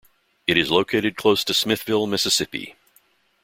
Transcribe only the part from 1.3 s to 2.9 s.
to Smithville, Mississippi.